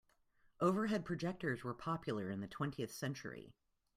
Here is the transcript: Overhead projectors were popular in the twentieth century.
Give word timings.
Overhead 0.59 1.05
projectors 1.05 1.63
were 1.63 1.75
popular 1.75 2.31
in 2.31 2.39
the 2.39 2.47
twentieth 2.47 2.91
century. 2.91 3.53